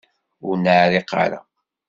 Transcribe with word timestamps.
Ur 0.47 0.55
neεriq 0.63 1.11
ara. 1.23 1.39